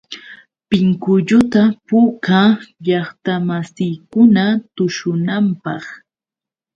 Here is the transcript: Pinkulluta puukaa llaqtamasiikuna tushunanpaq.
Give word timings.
Pinkulluta 0.69 1.61
puukaa 1.87 2.47
llaqtamasiikuna 2.85 4.45
tushunanpaq. 4.75 5.83